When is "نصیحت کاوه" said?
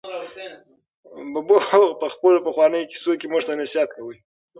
3.61-4.15